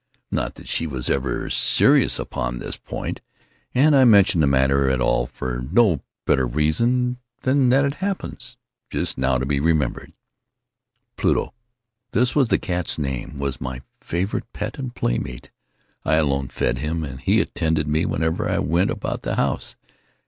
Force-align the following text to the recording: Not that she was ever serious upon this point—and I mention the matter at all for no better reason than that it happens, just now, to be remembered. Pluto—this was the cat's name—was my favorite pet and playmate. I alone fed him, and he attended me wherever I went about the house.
Not 0.31 0.55
that 0.55 0.67
she 0.67 0.87
was 0.87 1.11
ever 1.11 1.47
serious 1.51 2.17
upon 2.17 2.57
this 2.57 2.75
point—and 2.75 3.95
I 3.95 4.03
mention 4.03 4.41
the 4.41 4.47
matter 4.47 4.89
at 4.89 4.99
all 4.99 5.27
for 5.27 5.63
no 5.71 6.01
better 6.25 6.47
reason 6.47 7.19
than 7.43 7.69
that 7.69 7.85
it 7.85 7.93
happens, 8.01 8.57
just 8.89 9.19
now, 9.19 9.37
to 9.37 9.45
be 9.45 9.59
remembered. 9.59 10.11
Pluto—this 11.17 12.33
was 12.35 12.47
the 12.47 12.57
cat's 12.57 12.97
name—was 12.97 13.61
my 13.61 13.83
favorite 13.99 14.51
pet 14.53 14.79
and 14.79 14.95
playmate. 14.95 15.51
I 16.03 16.15
alone 16.15 16.47
fed 16.47 16.79
him, 16.79 17.03
and 17.03 17.19
he 17.21 17.39
attended 17.39 17.87
me 17.87 18.07
wherever 18.07 18.49
I 18.49 18.57
went 18.57 18.89
about 18.89 19.21
the 19.21 19.35
house. 19.35 19.75